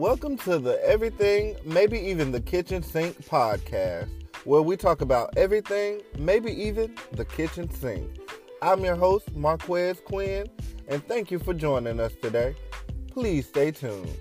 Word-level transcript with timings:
Welcome 0.00 0.38
to 0.38 0.58
the 0.58 0.82
Everything, 0.82 1.56
Maybe 1.62 1.98
Even 1.98 2.32
the 2.32 2.40
Kitchen 2.40 2.82
Sink 2.82 3.22
podcast, 3.26 4.08
where 4.44 4.62
we 4.62 4.74
talk 4.74 5.02
about 5.02 5.36
everything, 5.36 6.00
maybe 6.18 6.50
even 6.50 6.94
the 7.12 7.26
kitchen 7.26 7.70
sink. 7.70 8.10
I'm 8.62 8.82
your 8.82 8.96
host, 8.96 9.30
Marquez 9.36 10.00
Quinn, 10.06 10.46
and 10.88 11.06
thank 11.06 11.30
you 11.30 11.38
for 11.38 11.52
joining 11.52 12.00
us 12.00 12.12
today. 12.22 12.54
Please 13.12 13.46
stay 13.46 13.72
tuned. 13.72 14.16